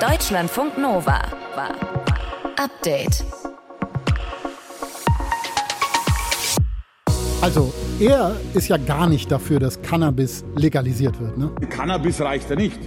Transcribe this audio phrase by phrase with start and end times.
[0.00, 1.20] Deutschlandfunk Nova.
[2.56, 3.22] Update.
[7.42, 11.50] Also, er ist ja gar nicht dafür, dass Cannabis legalisiert wird, ne?
[11.68, 12.78] Cannabis reicht ja nicht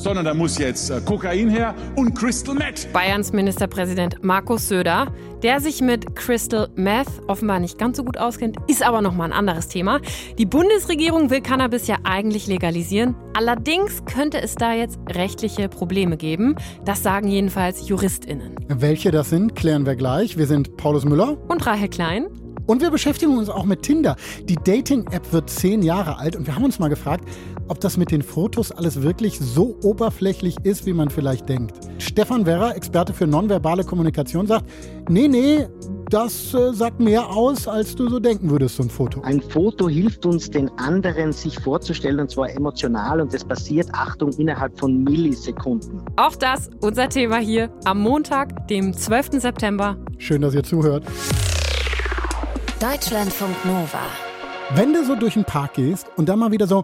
[0.00, 2.90] sondern da muss jetzt äh, Kokain her und Crystal Meth.
[2.92, 5.12] Bayerns Ministerpräsident Markus Söder,
[5.42, 9.38] der sich mit Crystal Meth offenbar nicht ganz so gut auskennt, ist aber nochmal ein
[9.38, 10.00] anderes Thema.
[10.38, 13.14] Die Bundesregierung will Cannabis ja eigentlich legalisieren.
[13.34, 16.56] Allerdings könnte es da jetzt rechtliche Probleme geben.
[16.84, 18.56] Das sagen jedenfalls JuristInnen.
[18.68, 20.38] Welche das sind, klären wir gleich.
[20.38, 22.26] Wir sind Paulus Müller und Rahel Klein.
[22.70, 24.14] Und wir beschäftigen uns auch mit Tinder.
[24.44, 27.24] Die Dating-App wird zehn Jahre alt und wir haben uns mal gefragt,
[27.70, 31.78] ob das mit den Fotos alles wirklich so oberflächlich ist, wie man vielleicht denkt.
[31.98, 34.66] Stefan Werrer, Experte für nonverbale Kommunikation, sagt,
[35.08, 35.68] nee, nee,
[36.10, 39.20] das äh, sagt mehr aus, als du so denken würdest, so ein Foto.
[39.22, 43.20] Ein Foto hilft uns, den anderen sich vorzustellen, und zwar emotional.
[43.20, 46.02] Und das passiert, Achtung, innerhalb von Millisekunden.
[46.16, 49.40] Auch das unser Thema hier am Montag, dem 12.
[49.40, 49.96] September.
[50.18, 51.04] Schön, dass ihr zuhört.
[52.80, 54.00] Deutschlandfunk Nova.
[54.74, 56.82] Wenn du so durch den Park gehst und dann mal wieder so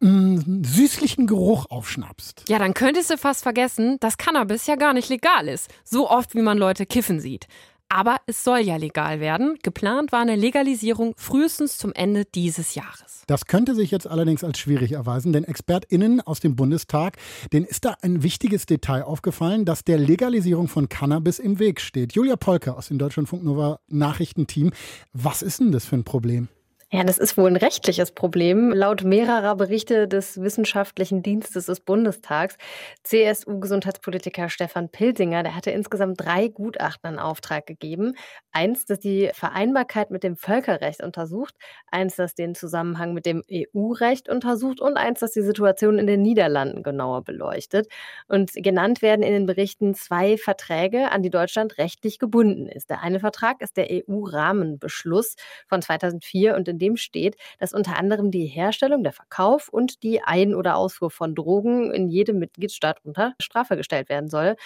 [0.00, 2.44] mh, süßlichen Geruch aufschnappst.
[2.48, 5.70] Ja, dann könntest du fast vergessen, dass Cannabis ja gar nicht legal ist.
[5.84, 7.46] So oft, wie man Leute kiffen sieht.
[7.88, 9.58] Aber es soll ja legal werden.
[9.62, 13.22] Geplant war eine Legalisierung frühestens zum Ende dieses Jahres.
[13.28, 17.16] Das könnte sich jetzt allerdings als schwierig erweisen, denn ExpertInnen aus dem Bundestag,
[17.52, 22.14] denen ist da ein wichtiges Detail aufgefallen, das der Legalisierung von Cannabis im Weg steht.
[22.14, 24.72] Julia Polke aus dem Deutschlandfunk Nova Nachrichtenteam.
[25.12, 26.48] Was ist denn das für ein Problem?
[26.92, 28.70] Ja, das ist wohl ein rechtliches Problem.
[28.72, 32.56] Laut mehrerer Berichte des Wissenschaftlichen Dienstes des Bundestags,
[33.02, 38.14] CSU-Gesundheitspolitiker Stefan Pilsinger, der hatte insgesamt drei Gutachten in Auftrag gegeben.
[38.52, 41.56] Eins, das die Vereinbarkeit mit dem Völkerrecht untersucht,
[41.90, 46.22] eins, das den Zusammenhang mit dem EU-Recht untersucht und eins, das die Situation in den
[46.22, 47.88] Niederlanden genauer beleuchtet.
[48.28, 52.90] Und genannt werden in den Berichten zwei Verträge, an die Deutschland rechtlich gebunden ist.
[52.90, 55.34] Der eine Vertrag ist der EU-Rahmenbeschluss
[55.66, 60.02] von 2004 und in in dem steht, dass unter anderem die Herstellung, der Verkauf und
[60.02, 64.56] die Ein- oder Ausfuhr von Drogen in jedem Mitgliedstaat unter Strafe gestellt werden soll.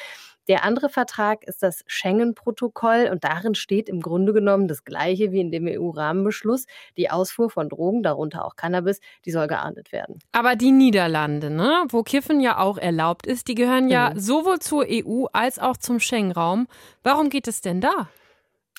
[0.49, 5.41] Der andere Vertrag ist das Schengen-Protokoll und darin steht im Grunde genommen das Gleiche wie
[5.41, 6.67] in dem EU-Rahmenbeschluss.
[6.97, 10.19] Die Ausfuhr von Drogen, darunter auch Cannabis, die soll geahndet werden.
[10.33, 14.19] Aber die Niederlande, ne, wo Kiffen ja auch erlaubt ist, die gehören ja mhm.
[14.19, 16.67] sowohl zur EU als auch zum Schengen-Raum.
[17.05, 18.09] Warum geht es denn da?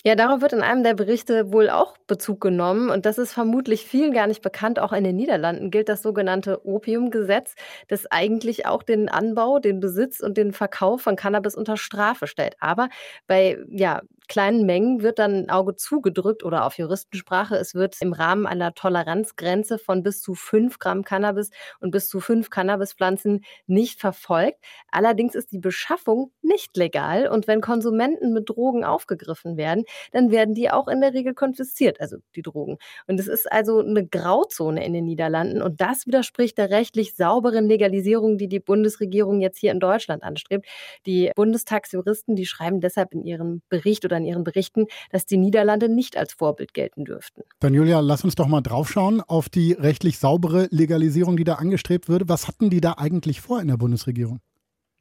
[0.03, 2.89] Ja, darauf wird in einem der Berichte wohl auch Bezug genommen.
[2.89, 4.79] Und das ist vermutlich vielen gar nicht bekannt.
[4.79, 7.53] Auch in den Niederlanden gilt das sogenannte Opiumgesetz,
[7.87, 12.55] das eigentlich auch den Anbau, den Besitz und den Verkauf von Cannabis unter Strafe stellt.
[12.59, 12.89] Aber
[13.27, 18.13] bei ja, kleinen Mengen wird dann ein Auge zugedrückt oder auf Juristensprache, es wird im
[18.13, 21.49] Rahmen einer Toleranzgrenze von bis zu fünf Gramm Cannabis
[21.81, 24.57] und bis zu fünf Cannabispflanzen nicht verfolgt.
[24.89, 29.83] Allerdings ist die Beschaffung nicht legal und wenn Konsumenten mit Drogen aufgegriffen werden,
[30.13, 32.77] dann werden die auch in der Regel konfisziert, also die Drogen.
[33.07, 37.67] Und es ist also eine Grauzone in den Niederlanden und das widerspricht der rechtlich sauberen
[37.67, 40.65] Legalisierung, die die Bundesregierung jetzt hier in Deutschland anstrebt.
[41.05, 45.89] Die Bundestagsjuristen, die schreiben deshalb in ihrem Bericht oder in ihren Berichten, dass die Niederlande
[45.89, 47.41] nicht als Vorbild gelten dürften.
[47.59, 52.09] Dann Julia, lass uns doch mal draufschauen auf die rechtlich saubere Legalisierung, die da angestrebt
[52.09, 52.29] würde.
[52.29, 54.39] Was hatten die da eigentlich vor in der Bundesregierung?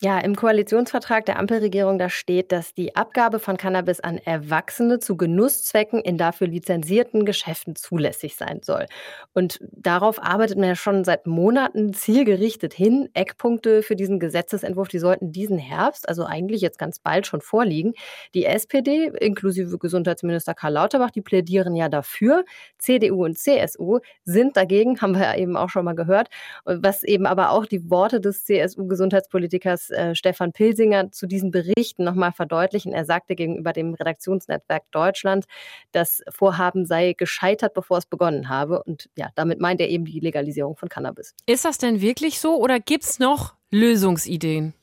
[0.03, 5.15] Ja, im Koalitionsvertrag der Ampelregierung da steht, dass die Abgabe von Cannabis an Erwachsene zu
[5.15, 8.87] Genusszwecken in dafür lizenzierten Geschäften zulässig sein soll.
[9.35, 13.11] Und darauf arbeitet man ja schon seit Monaten zielgerichtet hin.
[13.13, 17.93] Eckpunkte für diesen Gesetzesentwurf, die sollten diesen Herbst, also eigentlich jetzt ganz bald schon vorliegen.
[18.33, 22.47] Die SPD, inklusive Gesundheitsminister Karl Lauterbach, die plädieren ja dafür.
[22.79, 26.29] CDU und CSU sind dagegen, haben wir ja eben auch schon mal gehört.
[26.65, 32.33] Was eben aber auch die Worte des CSU-Gesundheitspolitikers äh, Stefan Pilsinger zu diesen Berichten nochmal
[32.33, 32.93] verdeutlichen.
[32.93, 35.47] Er sagte gegenüber dem Redaktionsnetzwerk Deutschland,
[35.93, 38.83] das Vorhaben sei gescheitert, bevor es begonnen habe.
[38.83, 41.35] Und ja, damit meint er eben die Legalisierung von Cannabis.
[41.47, 44.75] Ist das denn wirklich so oder gibt es noch Lösungsideen?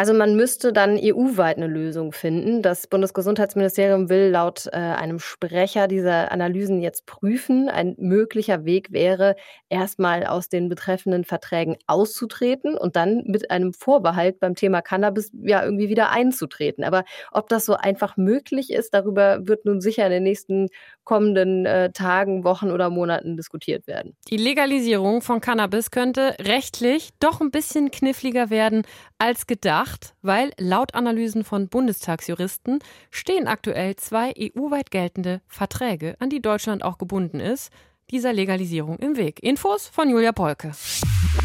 [0.00, 2.62] Also man müsste dann EU-weit eine Lösung finden.
[2.62, 7.68] Das Bundesgesundheitsministerium will laut äh, einem Sprecher diese Analysen jetzt prüfen.
[7.68, 9.36] Ein möglicher Weg wäre,
[9.68, 15.62] erstmal aus den betreffenden Verträgen auszutreten und dann mit einem Vorbehalt beim Thema Cannabis ja
[15.62, 16.82] irgendwie wieder einzutreten.
[16.82, 20.68] Aber ob das so einfach möglich ist, darüber wird nun sicher in den nächsten
[21.04, 24.16] kommenden äh, Tagen, Wochen oder Monaten diskutiert werden.
[24.30, 28.86] Die Legalisierung von Cannabis könnte rechtlich doch ein bisschen kniffliger werden
[29.18, 29.89] als gedacht,
[30.22, 36.98] weil laut Analysen von Bundestagsjuristen stehen aktuell zwei EU-weit geltende Verträge, an die Deutschland auch
[36.98, 37.70] gebunden ist,
[38.10, 39.42] dieser Legalisierung im Weg.
[39.42, 40.72] Infos von Julia Polke.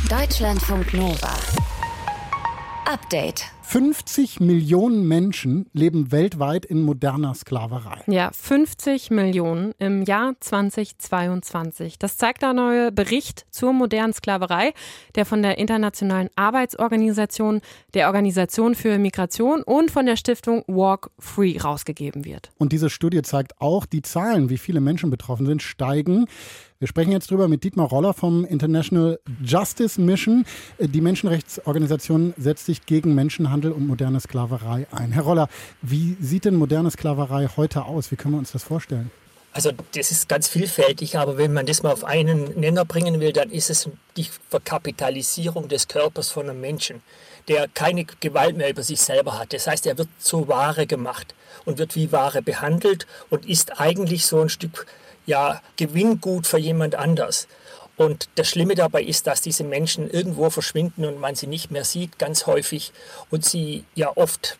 [0.10, 1.34] Deutschlandfunk Nova.
[2.86, 3.55] Update.
[3.68, 8.04] 50 Millionen Menschen leben weltweit in moderner Sklaverei.
[8.08, 11.98] Ja, 50 Millionen im Jahr 2022.
[11.98, 14.74] Das zeigt der neue Bericht zur modernen Sklaverei,
[15.16, 17.60] der von der Internationalen Arbeitsorganisation,
[17.96, 22.52] der Organisation für Migration und von der Stiftung Walk Free rausgegeben wird.
[22.58, 26.28] Und diese Studie zeigt auch, die Zahlen, wie viele Menschen betroffen sind, steigen.
[26.78, 30.44] Wir sprechen jetzt drüber mit Dietmar Roller vom International Justice Mission.
[30.78, 35.12] Die Menschenrechtsorganisation setzt sich gegen Menschenhandel und moderne Sklaverei ein.
[35.12, 35.48] Herr Roller,
[35.82, 38.12] wie sieht denn moderne Sklaverei heute aus?
[38.12, 39.12] Wie können wir uns das vorstellen?
[39.56, 43.32] Also das ist ganz vielfältig, aber wenn man das mal auf einen Nenner bringen will,
[43.32, 47.02] dann ist es die Verkapitalisierung des Körpers von einem Menschen,
[47.48, 49.54] der keine Gewalt mehr über sich selber hat.
[49.54, 54.26] Das heißt, er wird zur Ware gemacht und wird wie Ware behandelt und ist eigentlich
[54.26, 54.88] so ein Stück
[55.26, 57.48] ja, Gewinngut für jemand anders.
[57.98, 61.86] Und das Schlimme dabei ist, dass diese Menschen irgendwo verschwinden und man sie nicht mehr
[61.86, 62.92] sieht, ganz häufig.
[63.30, 64.58] Und sie ja oft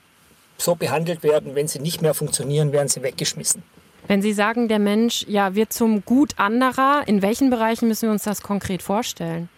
[0.58, 3.64] so behandelt werden, wenn sie nicht mehr funktionieren, werden sie weggeschmissen.
[4.08, 8.12] Wenn Sie sagen, der Mensch ja, wird zum Gut anderer, in welchen Bereichen müssen wir
[8.12, 9.50] uns das konkret vorstellen?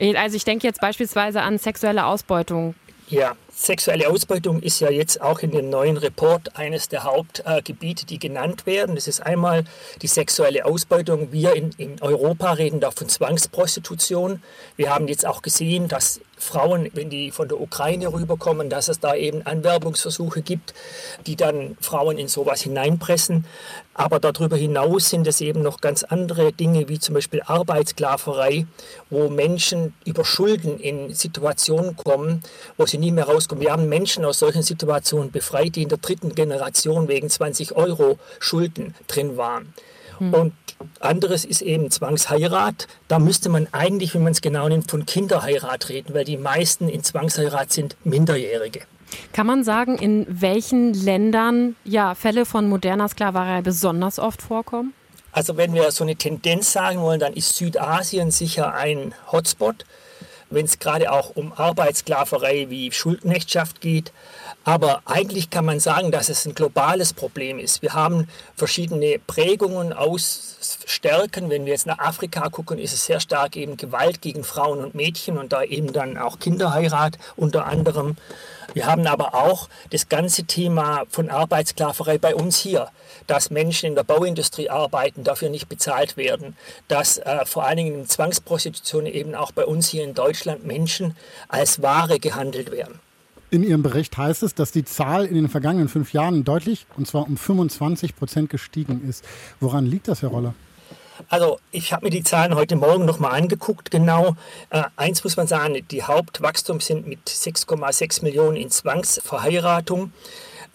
[0.00, 2.74] Also ich denke jetzt beispielsweise an sexuelle Ausbeutung.
[3.08, 8.18] Ja, sexuelle Ausbeutung ist ja jetzt auch in dem neuen Report eines der Hauptgebiete, die
[8.18, 8.94] genannt werden.
[8.94, 9.64] Das ist einmal
[10.02, 11.32] die sexuelle Ausbeutung.
[11.32, 14.42] Wir in, in Europa reden da von Zwangsprostitution.
[14.76, 19.00] Wir haben jetzt auch gesehen, dass Frauen, wenn die von der Ukraine rüberkommen, dass es
[19.00, 20.74] da eben Anwerbungsversuche gibt,
[21.26, 23.46] die dann Frauen in sowas hineinpressen.
[23.94, 28.66] Aber darüber hinaus sind es eben noch ganz andere Dinge, wie zum Beispiel Arbeitssklaverei,
[29.08, 32.42] wo Menschen über Schulden in Situationen kommen,
[32.76, 33.62] wo sie nie mehr rauskommen.
[33.62, 38.18] Wir haben Menschen aus solchen Situationen befreit, die in der dritten Generation wegen 20 Euro
[38.38, 39.72] Schulden drin waren.
[40.18, 40.34] Hm.
[40.34, 40.52] Und
[41.00, 42.88] anderes ist eben Zwangsheirat.
[43.08, 46.88] Da müsste man eigentlich, wenn man es genau nimmt, von Kinderheirat reden, weil die meisten
[46.88, 48.82] in Zwangsheirat sind Minderjährige.
[49.32, 54.94] Kann man sagen, in welchen Ländern ja Fälle von moderner Sklaverei besonders oft vorkommen?
[55.32, 59.84] Also wenn wir so eine Tendenz sagen wollen, dann ist Südasien sicher ein Hotspot,
[60.50, 64.12] wenn es gerade auch um Arbeitssklaverei wie Schuldknechtschaft geht.
[64.64, 67.82] Aber eigentlich kann man sagen, dass es ein globales Problem ist.
[67.82, 70.56] Wir haben verschiedene Prägungen aus
[70.86, 71.50] Stärken.
[71.50, 74.94] Wenn wir jetzt nach Afrika gucken, ist es sehr stark eben Gewalt gegen Frauen und
[74.94, 78.16] Mädchen und da eben dann auch Kinderheirat unter anderem.
[78.74, 82.88] Wir haben aber auch das ganze Thema von Arbeitssklaverei bei uns hier,
[83.26, 86.56] dass Menschen in der Bauindustrie arbeiten, dafür nicht bezahlt werden,
[86.88, 91.16] dass äh, vor allen Dingen in Zwangsprostitution eben auch bei uns hier in Deutschland Menschen
[91.48, 93.00] als Ware gehandelt werden.
[93.50, 97.06] In Ihrem Bericht heißt es, dass die Zahl in den vergangenen fünf Jahren deutlich, und
[97.06, 99.24] zwar um 25 Prozent gestiegen ist.
[99.60, 100.54] Woran liegt das, Herr Roller?
[101.28, 104.36] Also ich habe mir die Zahlen heute Morgen nochmal angeguckt, genau.
[104.70, 110.12] Äh, eins muss man sagen, die Hauptwachstum sind mit 6,6 Millionen in Zwangsverheiratung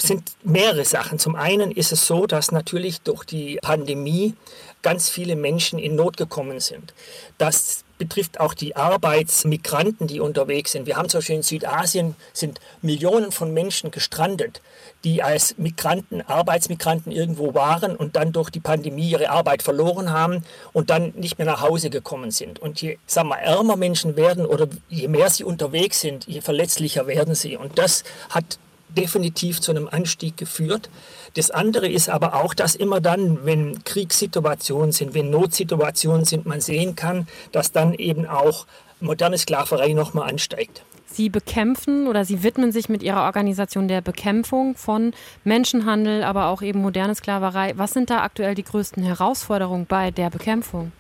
[0.02, 1.20] sind mehrere Sachen.
[1.20, 4.36] Zum einen ist es so, dass natürlich durch die Pandemie
[4.82, 6.94] ganz viele Menschen in Not gekommen sind.
[7.38, 10.88] Das betrifft auch die Arbeitsmigranten, die unterwegs sind.
[10.88, 14.64] Wir haben zum Beispiel in Südasien sind Millionen von Menschen gestrandet,
[15.04, 20.44] die als Migranten, Arbeitsmigranten irgendwo waren und dann durch die Pandemie ihre Arbeit verloren haben
[20.74, 22.58] und dann nicht mehr nach Hause gekommen sind.
[22.58, 27.06] Und je sagen wir, ärmer Menschen werden oder je mehr sie unterwegs sind, je verletzlicher
[27.06, 27.56] werden sie.
[27.56, 28.58] Und das hat
[28.96, 30.90] definitiv zu einem Anstieg geführt.
[31.36, 36.62] Das andere ist aber auch, dass immer dann, wenn Kriegssituationen sind, wenn Notsituationen sind, man
[36.62, 38.66] sehen kann, dass dann eben auch
[39.00, 40.84] moderne Sklaverei nochmal ansteigt.
[41.06, 46.62] Sie bekämpfen oder Sie widmen sich mit Ihrer Organisation der Bekämpfung von Menschenhandel, aber auch
[46.62, 47.74] eben moderne Sklaverei.
[47.76, 50.94] Was sind da aktuell die größten Herausforderungen bei der Bekämpfung?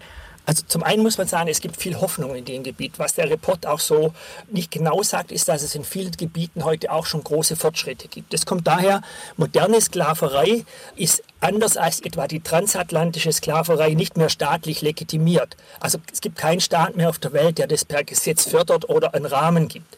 [0.51, 2.99] Also zum einen muss man sagen, es gibt viel Hoffnung in dem Gebiet.
[2.99, 4.13] Was der Report auch so
[4.49, 8.33] nicht genau sagt, ist, dass es in vielen Gebieten heute auch schon große Fortschritte gibt.
[8.33, 9.01] Es kommt daher,
[9.37, 10.65] moderne Sklaverei
[10.97, 15.55] ist anders als etwa die transatlantische Sklaverei nicht mehr staatlich legitimiert.
[15.79, 19.13] Also es gibt keinen Staat mehr auf der Welt, der das per Gesetz fördert oder
[19.13, 19.97] einen Rahmen gibt.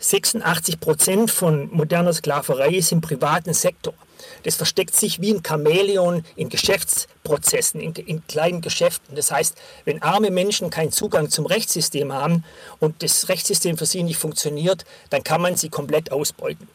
[0.00, 3.94] 86 Prozent von moderner Sklaverei ist im privaten Sektor.
[4.42, 9.14] Das versteckt sich wie ein Chamäleon in Geschäftsprozessen, in, in, kleinen Geschäften.
[9.16, 12.44] Das heißt, wenn arme Menschen keinen Zugang zum Rechtssystem haben
[12.80, 16.68] und das Rechtssystem für sie nicht funktioniert, dann kann man sie komplett ausbeuten.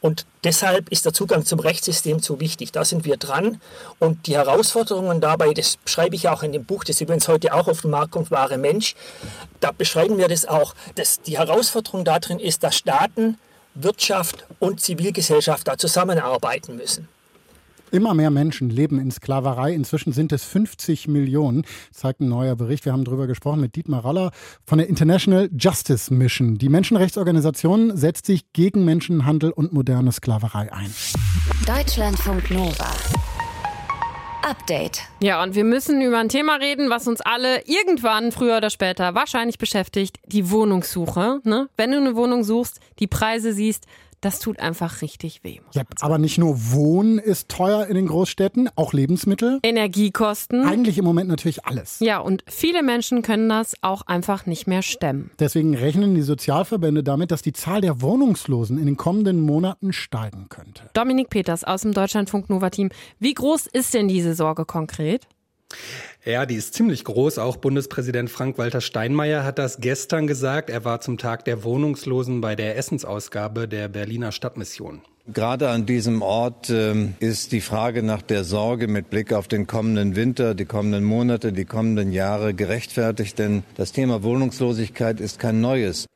[0.00, 2.72] Und deshalb ist der Zugang zum Rechtssystem so wichtig.
[2.72, 3.58] Da sind wir dran.
[3.98, 7.68] Und die Herausforderungen dabei, das schreibe ich auch in dem Buch, das übrigens heute auch
[7.68, 8.96] auf den Markt kommt, Wahre Mensch,
[9.60, 10.74] da beschreiben wir das auch.
[10.96, 13.38] Dass die Herausforderung darin ist, dass Staaten
[13.74, 17.08] Wirtschaft und Zivilgesellschaft da zusammenarbeiten müssen.
[17.90, 19.72] Immer mehr Menschen leben in Sklaverei.
[19.72, 22.84] Inzwischen sind es 50 Millionen, zeigt ein neuer Bericht.
[22.84, 24.32] Wir haben darüber gesprochen mit Dietmar Raller
[24.66, 26.58] von der International Justice Mission.
[26.58, 30.92] Die Menschenrechtsorganisation setzt sich gegen Menschenhandel und moderne Sklaverei ein.
[31.66, 32.90] Deutschlandfunk Nova.
[34.44, 35.00] Update.
[35.20, 39.14] Ja, und wir müssen über ein Thema reden, was uns alle irgendwann, früher oder später,
[39.14, 40.18] wahrscheinlich beschäftigt.
[40.26, 41.40] Die Wohnungssuche.
[41.44, 41.70] Ne?
[41.76, 43.86] Wenn du eine Wohnung suchst, die Preise siehst,
[44.24, 45.58] das tut einfach richtig weh.
[45.72, 49.60] Ja, aber nicht nur Wohnen ist teuer in den Großstädten, auch Lebensmittel.
[49.62, 50.64] Energiekosten.
[50.64, 52.00] Eigentlich im Moment natürlich alles.
[52.00, 55.30] Ja, und viele Menschen können das auch einfach nicht mehr stemmen.
[55.38, 60.46] Deswegen rechnen die Sozialverbände damit, dass die Zahl der Wohnungslosen in den kommenden Monaten steigen
[60.48, 60.84] könnte.
[60.94, 62.90] Dominik Peters aus dem Deutschlandfunk Nova Team.
[63.18, 65.28] Wie groß ist denn diese Sorge konkret?
[66.24, 67.38] Ja, die ist ziemlich groß.
[67.38, 70.70] Auch Bundespräsident Frank-Walter Steinmeier hat das gestern gesagt.
[70.70, 75.02] Er war zum Tag der Wohnungslosen bei der Essensausgabe der Berliner Stadtmission.
[75.26, 79.66] Gerade an diesem Ort äh, ist die Frage nach der Sorge mit Blick auf den
[79.66, 85.62] kommenden Winter, die kommenden Monate, die kommenden Jahre gerechtfertigt, denn das Thema Wohnungslosigkeit ist kein
[85.62, 86.06] neues.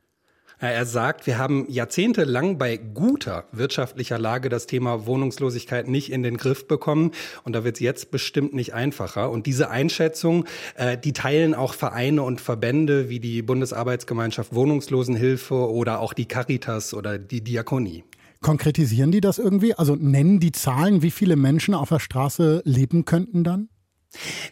[0.60, 6.36] Er sagt, wir haben jahrzehntelang bei guter wirtschaftlicher Lage das Thema Wohnungslosigkeit nicht in den
[6.36, 7.12] Griff bekommen
[7.44, 9.30] und da wird es jetzt bestimmt nicht einfacher.
[9.30, 16.00] Und diese Einschätzung, äh, die teilen auch Vereine und Verbände wie die Bundesarbeitsgemeinschaft Wohnungslosenhilfe oder
[16.00, 18.02] auch die Caritas oder die Diakonie.
[18.40, 19.74] Konkretisieren die das irgendwie?
[19.74, 23.68] Also nennen die Zahlen, wie viele Menschen auf der Straße leben könnten dann?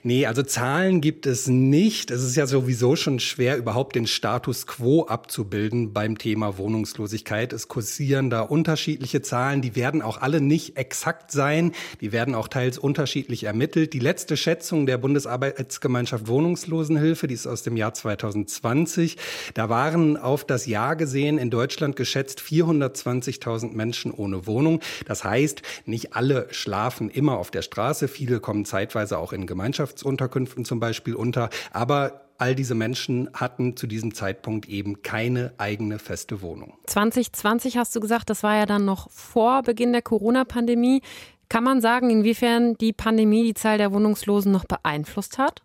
[0.02, 2.10] Nee, also Zahlen gibt es nicht.
[2.10, 7.52] Es ist ja sowieso schon schwer, überhaupt den Status quo abzubilden beim Thema Wohnungslosigkeit.
[7.54, 9.62] Es kursieren da unterschiedliche Zahlen.
[9.62, 11.72] Die werden auch alle nicht exakt sein.
[12.02, 13.94] Die werden auch teils unterschiedlich ermittelt.
[13.94, 19.16] Die letzte Schätzung der Bundesarbeitsgemeinschaft Wohnungslosenhilfe, die ist aus dem Jahr 2020.
[19.54, 24.80] Da waren auf das Jahr gesehen in Deutschland geschätzt 420.000 Menschen ohne Wohnung.
[25.06, 28.06] Das heißt, nicht alle schlafen immer auf der Straße.
[28.06, 31.50] Viele kommen zeitweise auch in Gemeinschaftsunterkünften zum Beispiel unter.
[31.72, 36.74] Aber all diese Menschen hatten zu diesem Zeitpunkt eben keine eigene feste Wohnung.
[36.86, 41.02] 2020 hast du gesagt, das war ja dann noch vor Beginn der Corona-Pandemie.
[41.48, 45.62] Kann man sagen, inwiefern die Pandemie die Zahl der Wohnungslosen noch beeinflusst hat?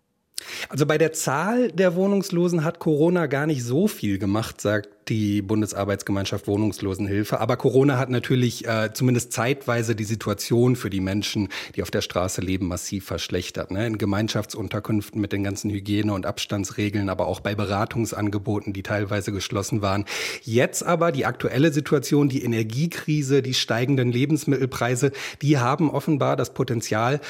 [0.68, 5.42] Also bei der Zahl der Wohnungslosen hat Corona gar nicht so viel gemacht, sagt die
[5.42, 7.40] Bundesarbeitsgemeinschaft Wohnungslosenhilfe.
[7.40, 12.02] Aber Corona hat natürlich äh, zumindest zeitweise die Situation für die Menschen, die auf der
[12.02, 13.70] Straße leben, massiv verschlechtert.
[13.70, 13.86] Ne?
[13.86, 19.82] In Gemeinschaftsunterkünften mit den ganzen Hygiene- und Abstandsregeln, aber auch bei Beratungsangeboten, die teilweise geschlossen
[19.82, 20.04] waren.
[20.42, 27.20] Jetzt aber die aktuelle Situation, die Energiekrise, die steigenden Lebensmittelpreise, die haben offenbar das Potenzial,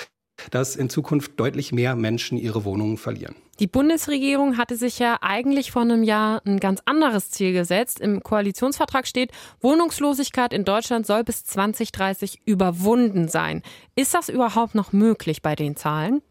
[0.50, 3.34] dass in Zukunft deutlich mehr Menschen ihre Wohnungen verlieren.
[3.60, 8.00] Die Bundesregierung hatte sich ja eigentlich vor einem Jahr ein ganz anderes Ziel gesetzt.
[8.00, 9.30] Im Koalitionsvertrag steht,
[9.60, 13.62] Wohnungslosigkeit in Deutschland soll bis 2030 überwunden sein.
[13.94, 16.22] Ist das überhaupt noch möglich bei den Zahlen?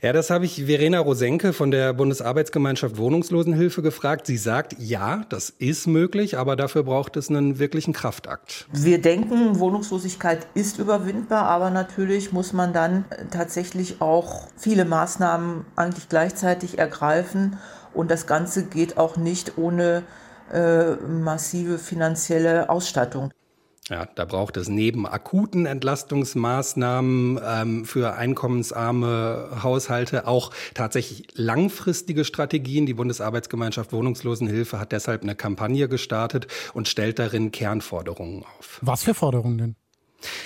[0.00, 4.26] Ja, das habe ich Verena Rosenke von der Bundesarbeitsgemeinschaft Wohnungslosenhilfe gefragt.
[4.26, 8.66] Sie sagt, ja, das ist möglich, aber dafür braucht es einen wirklichen Kraftakt.
[8.72, 16.08] Wir denken, Wohnungslosigkeit ist überwindbar, aber natürlich muss man dann tatsächlich auch viele Maßnahmen eigentlich
[16.08, 17.58] gleichzeitig ergreifen.
[17.94, 20.02] Und das Ganze geht auch nicht ohne
[20.52, 23.30] äh, massive finanzielle Ausstattung.
[23.88, 32.86] Ja, da braucht es neben akuten Entlastungsmaßnahmen ähm, für einkommensarme Haushalte auch tatsächlich langfristige Strategien.
[32.86, 38.78] Die Bundesarbeitsgemeinschaft Wohnungslosenhilfe hat deshalb eine Kampagne gestartet und stellt darin Kernforderungen auf.
[38.82, 39.76] Was für Forderungen denn?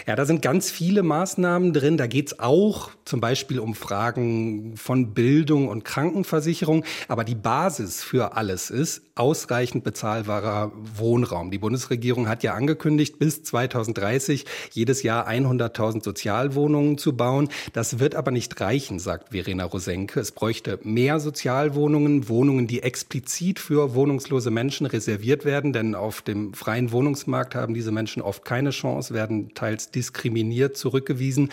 [0.07, 1.97] Ja, da sind ganz viele Maßnahmen drin.
[1.97, 6.85] Da geht's auch zum Beispiel um Fragen von Bildung und Krankenversicherung.
[7.09, 11.51] Aber die Basis für alles ist ausreichend bezahlbarer Wohnraum.
[11.51, 17.49] Die Bundesregierung hat ja angekündigt, bis 2030 jedes Jahr 100.000 Sozialwohnungen zu bauen.
[17.73, 20.21] Das wird aber nicht reichen, sagt Verena Rosenke.
[20.21, 25.73] Es bräuchte mehr Sozialwohnungen, Wohnungen, die explizit für wohnungslose Menschen reserviert werden.
[25.73, 30.77] Denn auf dem freien Wohnungsmarkt haben diese Menschen oft keine Chance, werden teilweise teils diskriminiert
[30.77, 31.51] zurückgewiesen.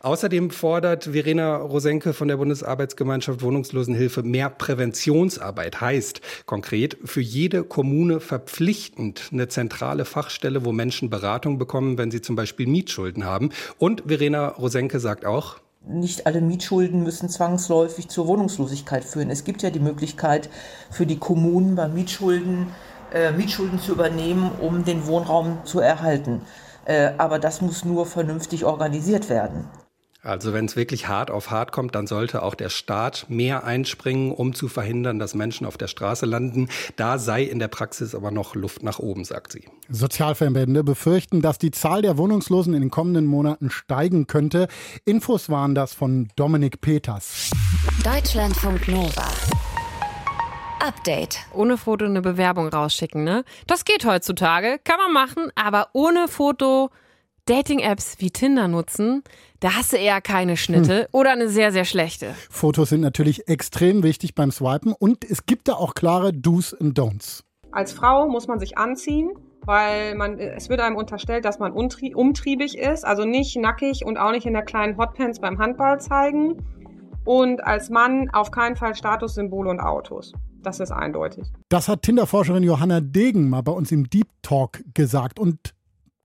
[0.00, 5.80] Außerdem fordert Verena Rosenke von der Bundesarbeitsgemeinschaft Wohnungslosenhilfe mehr Präventionsarbeit.
[5.80, 12.22] Heißt konkret, für jede Kommune verpflichtend eine zentrale Fachstelle, wo Menschen Beratung bekommen, wenn sie
[12.22, 13.50] zum Beispiel Mietschulden haben.
[13.78, 15.56] Und Verena Rosenke sagt auch,
[15.88, 19.30] nicht alle Mietschulden müssen zwangsläufig zur Wohnungslosigkeit führen.
[19.30, 20.48] Es gibt ja die Möglichkeit
[20.90, 22.66] für die Kommunen bei Mietschulden
[23.12, 26.40] äh, Mietschulden zu übernehmen, um den Wohnraum zu erhalten.
[26.86, 29.68] Äh, aber das muss nur vernünftig organisiert werden.
[30.26, 34.32] Also wenn es wirklich hart auf hart kommt, dann sollte auch der Staat mehr einspringen,
[34.32, 36.68] um zu verhindern, dass Menschen auf der Straße landen.
[36.96, 39.64] Da sei in der Praxis aber noch Luft nach oben, sagt sie.
[39.88, 44.66] Sozialverbände befürchten, dass die Zahl der Wohnungslosen in den kommenden Monaten steigen könnte.
[45.04, 47.50] Infos waren das von Dominik Peters.
[48.02, 49.28] Deutschlandfunk Nova.
[50.80, 51.38] Update.
[51.54, 53.44] Ohne Foto eine Bewerbung rausschicken, ne?
[53.66, 56.90] Das geht heutzutage, kann man machen, aber ohne Foto
[57.46, 59.22] Dating-Apps wie Tinder nutzen,
[59.60, 61.06] da hast du eher keine Schnitte hm.
[61.12, 62.34] oder eine sehr, sehr schlechte.
[62.50, 66.98] Fotos sind natürlich extrem wichtig beim Swipen und es gibt da auch klare Do's und
[66.98, 67.42] Don'ts.
[67.70, 69.30] Als Frau muss man sich anziehen,
[69.64, 74.30] weil man, es wird einem unterstellt, dass man umtriebig ist, also nicht nackig und auch
[74.30, 76.56] nicht in der kleinen Hotpants beim Handball zeigen.
[77.24, 80.32] Und als Mann auf keinen Fall Statussymbole und Autos.
[80.66, 81.46] Das ist eindeutig.
[81.68, 85.38] Das hat Tinder-Forscherin Johanna Degen mal bei uns im Deep Talk gesagt.
[85.38, 85.72] Und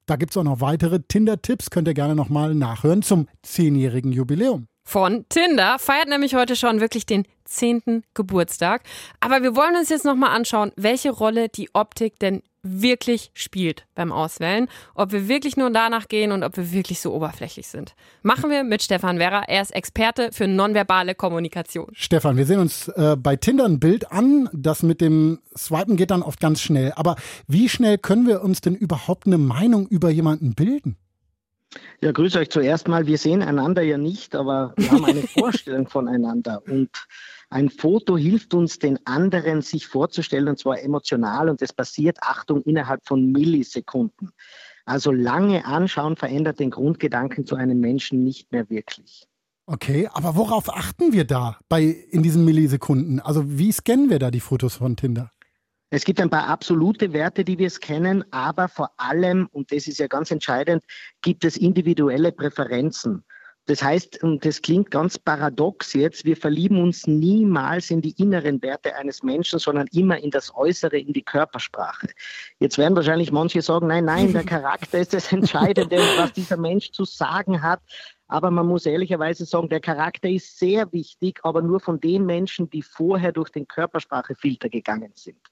[0.07, 4.65] da gibt es auch noch weitere Tinder-Tipps, könnt ihr gerne nochmal nachhören zum zehnjährigen Jubiläum.
[4.83, 8.81] Von Tinder feiert nämlich heute schon wirklich den zehnten Geburtstag.
[9.19, 14.11] Aber wir wollen uns jetzt nochmal anschauen, welche Rolle die Optik denn wirklich spielt beim
[14.11, 17.95] Auswählen, ob wir wirklich nur danach gehen und ob wir wirklich so oberflächlich sind.
[18.21, 19.43] Machen wir mit Stefan Werrer.
[19.47, 21.87] Er ist Experte für nonverbale Kommunikation.
[21.93, 24.49] Stefan, wir sehen uns äh, bei Tinder ein Bild an.
[24.53, 26.93] Das mit dem Swipen geht dann oft ganz schnell.
[26.95, 27.15] Aber
[27.47, 30.97] wie schnell können wir uns denn überhaupt eine Meinung über jemanden bilden?
[32.01, 33.07] Ja, grüße euch zuerst mal.
[33.07, 36.61] Wir sehen einander ja nicht, aber wir haben eine Vorstellung voneinander.
[36.67, 36.89] Und
[37.51, 41.49] ein Foto hilft uns, den anderen sich vorzustellen, und zwar emotional.
[41.49, 44.31] Und das passiert, Achtung, innerhalb von Millisekunden.
[44.85, 49.27] Also lange anschauen verändert den Grundgedanken zu einem Menschen nicht mehr wirklich.
[49.65, 53.19] Okay, aber worauf achten wir da bei in diesen Millisekunden?
[53.19, 55.29] Also wie scannen wir da die Fotos von Tinder?
[55.89, 59.99] Es gibt ein paar absolute Werte, die wir scannen, aber vor allem, und das ist
[59.99, 60.85] ja ganz entscheidend,
[61.21, 63.25] gibt es individuelle Präferenzen.
[63.67, 68.61] Das heißt, und das klingt ganz paradox jetzt, wir verlieben uns niemals in die inneren
[68.61, 72.07] Werte eines Menschen, sondern immer in das Äußere, in die Körpersprache.
[72.59, 76.91] Jetzt werden wahrscheinlich manche sagen, nein, nein, der Charakter ist das Entscheidende, was dieser Mensch
[76.91, 77.81] zu sagen hat.
[78.27, 82.69] Aber man muss ehrlicherweise sagen, der Charakter ist sehr wichtig, aber nur von den Menschen,
[82.69, 85.50] die vorher durch den Körpersprachefilter gegangen sind.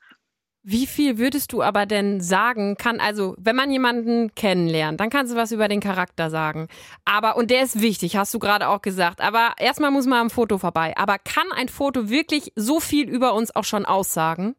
[0.62, 5.32] Wie viel würdest du aber denn sagen, kann also, wenn man jemanden kennenlernt, dann kannst
[5.32, 6.68] du was über den Charakter sagen.
[7.06, 9.22] Aber, und der ist wichtig, hast du gerade auch gesagt.
[9.22, 10.94] Aber erstmal muss man am Foto vorbei.
[10.98, 14.56] Aber kann ein Foto wirklich so viel über uns auch schon aussagen?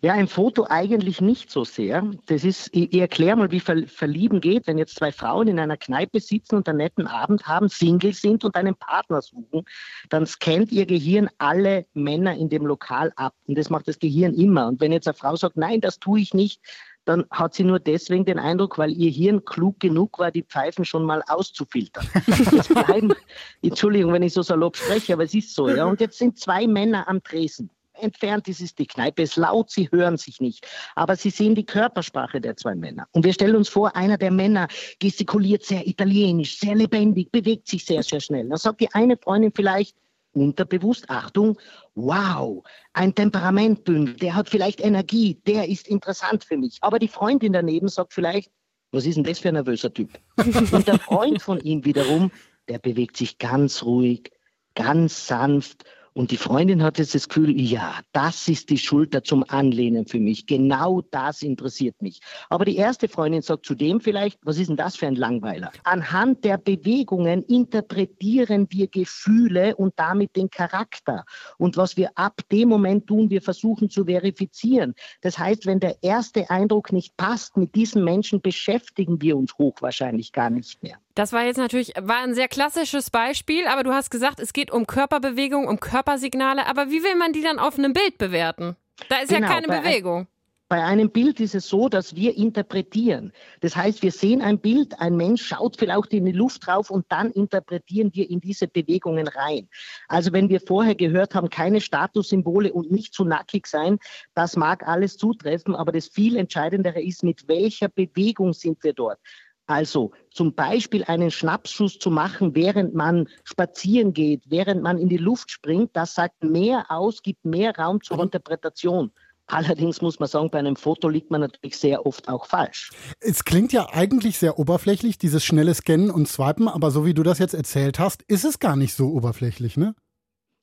[0.00, 2.10] Ja, ein Foto eigentlich nicht so sehr.
[2.26, 5.58] Das ist, ich, ich erkläre mal, wie Ver, Verlieben geht, wenn jetzt zwei Frauen in
[5.58, 9.64] einer Kneipe sitzen und einen netten Abend haben, Single sind und einen Partner suchen,
[10.08, 13.34] dann scannt ihr Gehirn alle Männer in dem Lokal ab.
[13.46, 14.68] Und das macht das Gehirn immer.
[14.68, 16.60] Und wenn jetzt eine Frau sagt, nein, das tue ich nicht,
[17.04, 20.84] dann hat sie nur deswegen den Eindruck, weil ihr Hirn klug genug war, die Pfeifen
[20.84, 22.06] schon mal auszufiltern.
[22.86, 23.12] bleiben,
[23.60, 25.68] Entschuldigung, wenn ich so salopp spreche, aber es ist so.
[25.68, 25.86] Ja.
[25.86, 29.22] Und jetzt sind zwei Männer am Tresen entfernt ist, ist die Kneipe.
[29.22, 30.66] Es ist laut, sie hören sich nicht.
[30.94, 33.06] Aber sie sehen die Körpersprache der zwei Männer.
[33.12, 37.84] Und wir stellen uns vor, einer der Männer gestikuliert sehr italienisch, sehr lebendig, bewegt sich
[37.84, 38.48] sehr, sehr schnell.
[38.48, 39.96] Dann sagt die eine Freundin vielleicht,
[40.34, 41.58] unterbewusst, Achtung,
[41.94, 46.78] wow, ein Temperamentbündel, der hat vielleicht Energie, der ist interessant für mich.
[46.80, 48.50] Aber die Freundin daneben sagt vielleicht,
[48.92, 50.10] was ist denn das für ein nervöser Typ?
[50.36, 52.30] Und der Freund von ihm wiederum,
[52.68, 54.30] der bewegt sich ganz ruhig,
[54.74, 59.44] ganz sanft und die Freundin hat jetzt das Gefühl, ja, das ist die Schulter zum
[59.48, 60.46] Anlehnen für mich.
[60.46, 62.20] Genau das interessiert mich.
[62.50, 65.72] Aber die erste Freundin sagt zudem vielleicht, was ist denn das für ein Langweiler?
[65.84, 71.24] Anhand der Bewegungen interpretieren wir Gefühle und damit den Charakter.
[71.56, 74.94] Und was wir ab dem Moment tun, wir versuchen zu verifizieren.
[75.22, 80.32] Das heißt, wenn der erste Eindruck nicht passt, mit diesem Menschen beschäftigen wir uns hochwahrscheinlich
[80.32, 80.98] gar nicht mehr.
[81.14, 84.70] Das war jetzt natürlich war ein sehr klassisches Beispiel, aber du hast gesagt, es geht
[84.70, 86.66] um Körperbewegung, um Körpersignale.
[86.66, 88.76] Aber wie will man die dann auf einem Bild bewerten?
[89.08, 90.26] Da ist genau, ja keine Bewegung.
[90.72, 93.30] Bei einem Bild ist es so, dass wir interpretieren.
[93.60, 97.04] Das heißt, wir sehen ein Bild, ein Mensch schaut vielleicht in die Luft drauf und
[97.10, 99.68] dann interpretieren wir in diese Bewegungen rein.
[100.08, 103.98] Also wenn wir vorher gehört haben, keine Statussymbole und nicht zu nackig sein,
[104.34, 109.18] das mag alles zutreffen, aber das viel Entscheidendere ist, mit welcher Bewegung sind wir dort.
[109.66, 115.16] Also zum Beispiel einen Schnappschuss zu machen, während man spazieren geht, während man in die
[115.16, 119.12] Luft springt, das sagt mehr aus, gibt mehr Raum zur Aber Interpretation.
[119.46, 122.90] Allerdings muss man sagen, bei einem Foto liegt man natürlich sehr oft auch falsch.
[123.20, 127.22] Es klingt ja eigentlich sehr oberflächlich, dieses schnelle Scannen und Swipen, aber so wie du
[127.22, 129.94] das jetzt erzählt hast, ist es gar nicht so oberflächlich, ne?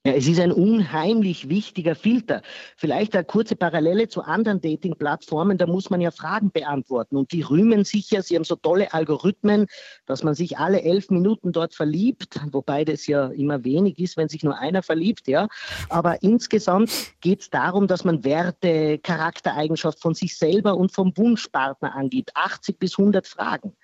[0.05, 2.41] Ja, es ist ein unheimlich wichtiger Filter.
[2.77, 7.17] Vielleicht eine kurze Parallele zu anderen Dating-Plattformen, da muss man ja Fragen beantworten.
[7.17, 9.67] Und die rühmen sich ja, sie haben so tolle Algorithmen,
[10.05, 14.29] dass man sich alle elf Minuten dort verliebt, wobei das ja immer wenig ist, wenn
[14.29, 15.49] sich nur einer verliebt, ja.
[15.89, 21.93] Aber insgesamt geht es darum, dass man Werte, Charaktereigenschaft von sich selber und vom Wunschpartner
[21.93, 22.31] angibt.
[22.37, 23.75] 80 bis 100 Fragen.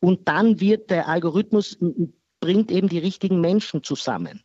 [0.00, 1.78] Und dann wird der Algorithmus
[2.40, 4.42] bringt eben die richtigen Menschen zusammen.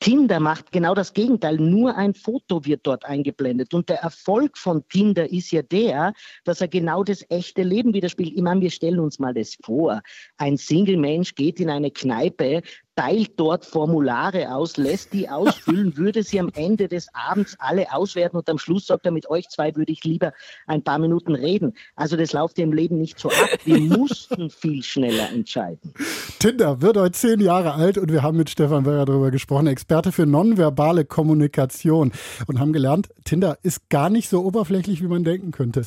[0.00, 1.56] Tinder macht genau das Gegenteil.
[1.56, 3.72] Nur ein Foto wird dort eingeblendet.
[3.72, 6.12] Und der Erfolg von Tinder ist ja der,
[6.44, 8.36] dass er genau das echte Leben widerspiegelt.
[8.36, 10.02] Ich meine, wir stellen uns mal das vor.
[10.36, 12.62] Ein Single-Mensch geht in eine Kneipe,
[12.96, 18.36] teilt dort Formulare aus, lässt die ausfüllen, würde sie am Ende des Abends alle auswerten
[18.36, 20.32] und am Schluss sagt er, mit euch zwei würde ich lieber
[20.66, 21.74] ein paar Minuten reden.
[21.96, 23.48] Also das läuft im Leben nicht so ab.
[23.64, 25.92] Wir mussten viel schneller entscheiden.
[26.38, 30.12] Tinder wird heute zehn Jahre alt und wir haben mit Stefan Werrer darüber gesprochen, Experte
[30.12, 32.12] für nonverbale Kommunikation
[32.46, 35.82] und haben gelernt, Tinder ist gar nicht so oberflächlich, wie man denken könnte.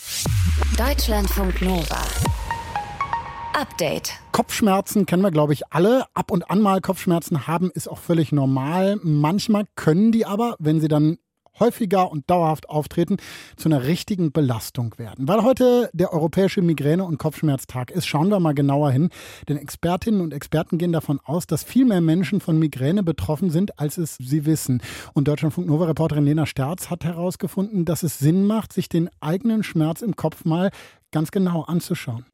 [0.77, 2.26] Deutschlandfunk Nova.
[3.57, 4.13] Update.
[4.33, 6.05] Kopfschmerzen kennen wir, glaube ich, alle.
[6.13, 8.99] Ab und an mal Kopfschmerzen haben ist auch völlig normal.
[9.01, 11.17] Manchmal können die aber, wenn sie dann
[11.59, 13.17] häufiger und dauerhaft auftreten,
[13.55, 15.27] zu einer richtigen Belastung werden.
[15.27, 19.09] Weil heute der Europäische Migräne- und Kopfschmerztag ist, schauen wir mal genauer hin.
[19.49, 23.79] Denn Expertinnen und Experten gehen davon aus, dass viel mehr Menschen von Migräne betroffen sind,
[23.79, 24.83] als es sie wissen.
[25.13, 30.03] Und Deutschlandfunk Nova-Reporterin Lena Sterz hat herausgefunden, dass es Sinn macht, sich den eigenen Schmerz
[30.03, 30.69] im Kopf mal
[31.11, 32.25] ganz genau anzuschauen.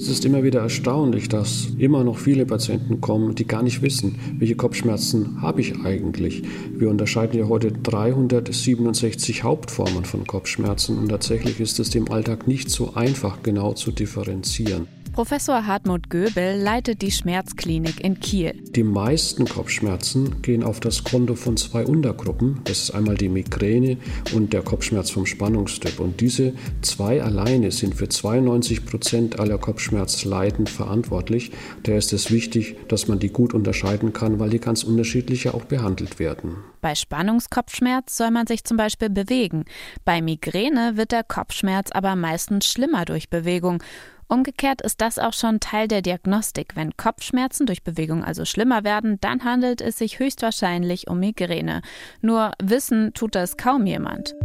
[0.00, 4.18] Es ist immer wieder erstaunlich, dass immer noch viele Patienten kommen, die gar nicht wissen,
[4.38, 6.42] welche Kopfschmerzen habe ich eigentlich.
[6.74, 12.70] Wir unterscheiden ja heute 367 Hauptformen von Kopfschmerzen und tatsächlich ist es im Alltag nicht
[12.70, 14.88] so einfach genau zu differenzieren.
[15.20, 18.54] Professor Hartmut Göbel leitet die Schmerzklinik in Kiel.
[18.70, 22.62] Die meisten Kopfschmerzen gehen auf das Konto von zwei Untergruppen.
[22.64, 23.98] Das ist einmal die Migräne
[24.34, 26.00] und der Kopfschmerz vom Spannungstyp.
[26.00, 31.52] Und diese zwei alleine sind für 92 Prozent aller Kopfschmerzleiden verantwortlich.
[31.82, 35.66] Daher ist es wichtig, dass man die gut unterscheiden kann, weil die ganz unterschiedlich auch
[35.66, 36.56] behandelt werden.
[36.80, 39.66] Bei Spannungskopfschmerz soll man sich zum Beispiel bewegen.
[40.06, 43.82] Bei Migräne wird der Kopfschmerz aber meistens schlimmer durch Bewegung.
[44.30, 46.76] Umgekehrt ist das auch schon Teil der Diagnostik.
[46.76, 51.82] Wenn Kopfschmerzen durch Bewegung also schlimmer werden, dann handelt es sich höchstwahrscheinlich um Migräne.
[52.20, 54.36] Nur wissen tut das kaum jemand.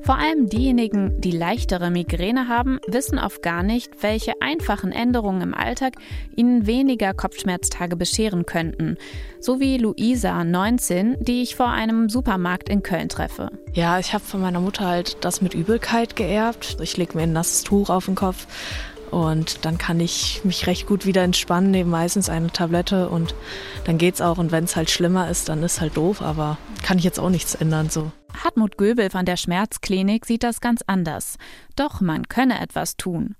[0.00, 5.54] Vor allem diejenigen, die leichtere Migräne haben, wissen oft gar nicht, welche einfachen Änderungen im
[5.54, 5.94] Alltag
[6.36, 8.96] ihnen weniger Kopfschmerztage bescheren könnten.
[9.40, 13.50] So wie Luisa, 19, die ich vor einem Supermarkt in Köln treffe.
[13.74, 16.78] Ja, ich habe von meiner Mutter halt das mit Übelkeit geerbt.
[16.80, 18.46] Ich lege mir ein nasses Tuch auf den Kopf
[19.14, 23.36] und dann kann ich mich recht gut wieder entspannen, nehme meistens eine Tablette und
[23.84, 24.38] dann geht's auch.
[24.38, 27.30] Und wenn es halt schlimmer ist, dann ist halt doof, aber kann ich jetzt auch
[27.30, 28.10] nichts ändern so.
[28.42, 31.36] Hartmut Göbel von der Schmerzklinik sieht das ganz anders.
[31.76, 33.36] Doch man könne etwas tun.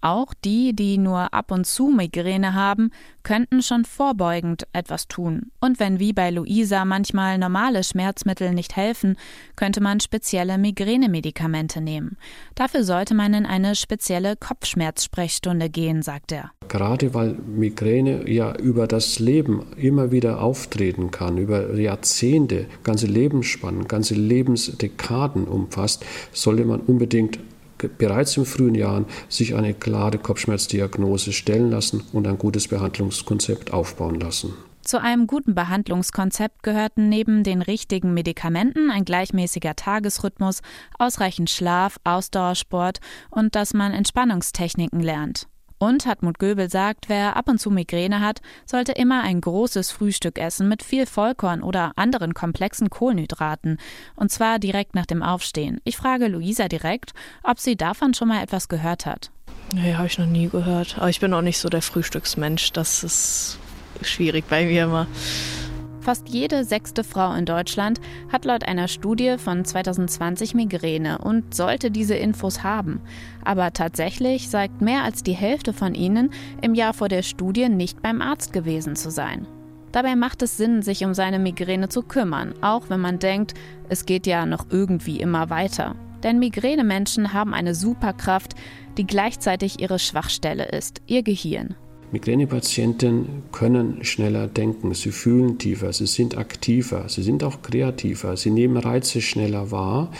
[0.00, 2.90] Auch die, die nur ab und zu Migräne haben,
[3.22, 5.50] könnten schon vorbeugend etwas tun.
[5.60, 9.16] Und wenn wie bei Luisa manchmal normale Schmerzmittel nicht helfen,
[9.56, 12.16] könnte man spezielle Migränemedikamente nehmen.
[12.54, 16.52] Dafür sollte man in eine spezielle Kopfschmerzsprechstunde gehen, sagt er.
[16.68, 23.88] Gerade weil Migräne ja über das Leben immer wieder auftreten kann, über Jahrzehnte, ganze Lebensspannen,
[23.88, 27.38] ganze Lebensdekaden umfasst, sollte man unbedingt
[27.98, 34.20] bereits in frühen Jahren sich eine klare Kopfschmerzdiagnose stellen lassen und ein gutes Behandlungskonzept aufbauen
[34.20, 34.54] lassen.
[34.82, 40.60] Zu einem guten Behandlungskonzept gehörten neben den richtigen Medikamenten ein gleichmäßiger Tagesrhythmus,
[40.96, 45.48] ausreichend Schlaf, Ausdauersport und dass man Entspannungstechniken lernt.
[45.78, 50.38] Und Hartmut Göbel sagt, wer ab und zu Migräne hat, sollte immer ein großes Frühstück
[50.38, 53.78] essen mit viel Vollkorn oder anderen komplexen Kohlenhydraten.
[54.14, 55.80] Und zwar direkt nach dem Aufstehen.
[55.84, 57.12] Ich frage Luisa direkt,
[57.42, 59.30] ob sie davon schon mal etwas gehört hat.
[59.74, 60.96] Nee, habe ich noch nie gehört.
[60.96, 62.72] Aber ich bin auch nicht so der Frühstücksmensch.
[62.72, 63.58] Das ist
[64.02, 65.06] schwierig bei mir immer.
[66.06, 71.90] Fast jede sechste Frau in Deutschland hat laut einer Studie von 2020 Migräne und sollte
[71.90, 73.00] diese Infos haben.
[73.44, 76.30] Aber tatsächlich sagt mehr als die Hälfte von ihnen
[76.62, 79.48] im Jahr vor der Studie nicht beim Arzt gewesen zu sein.
[79.90, 83.54] Dabei macht es Sinn, sich um seine Migräne zu kümmern, auch wenn man denkt,
[83.88, 85.96] es geht ja noch irgendwie immer weiter.
[86.22, 88.54] Denn Migränemenschen haben eine Superkraft,
[88.96, 91.74] die gleichzeitig ihre Schwachstelle ist, ihr Gehirn.
[92.12, 98.50] Migränepatienten können schneller denken, sie fühlen tiefer, sie sind aktiver, sie sind auch kreativer, sie
[98.50, 100.10] nehmen Reize schneller wahr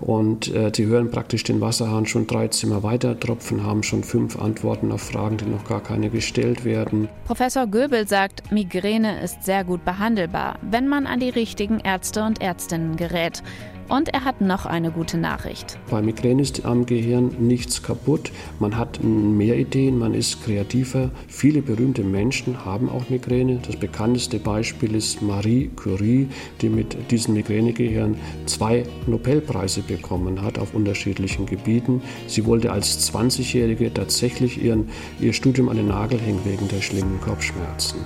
[0.00, 4.38] und äh, sie hören praktisch den Wasserhahn schon drei Zimmer weiter tropfen, haben schon fünf
[4.38, 7.08] Antworten auf Fragen, die noch gar keine gestellt werden.
[7.26, 12.40] Professor Göbel sagt, Migräne ist sehr gut behandelbar, wenn man an die richtigen Ärzte und
[12.40, 13.42] Ärztinnen gerät.
[13.88, 15.78] Und er hat noch eine gute Nachricht.
[15.88, 18.30] Bei Migräne ist am Gehirn nichts kaputt.
[18.58, 21.10] Man hat mehr Ideen, man ist kreativer.
[21.26, 23.60] Viele berühmte Menschen haben auch Migräne.
[23.66, 26.28] Das bekannteste Beispiel ist Marie Curie,
[26.60, 32.02] die mit diesem Migränegehirn zwei Nobelpreise bekommen hat auf unterschiedlichen Gebieten.
[32.28, 37.20] Sie wollte als 20-Jährige tatsächlich ihren, ihr Studium an den Nagel hängen wegen der schlimmen
[37.20, 37.98] Kopfschmerzen.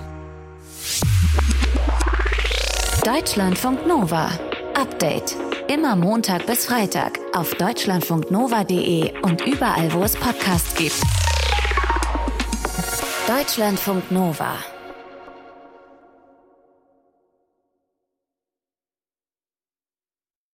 [3.05, 4.31] Deutschlandfunk Nova.
[4.75, 5.37] Update.
[5.68, 11.01] Immer Montag bis Freitag auf deutschlandfunknova.de und überall, wo es Podcasts gibt.
[13.27, 14.55] Deutschlandfunk Nova.